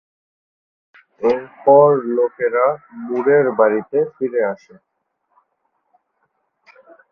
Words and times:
এরপর 1.21 1.87
লোকেরা 2.17 2.65
মুরের 3.01 3.45
বাড়িতে 3.59 3.97
ফিরে 4.13 4.41
আসে। 4.53 4.75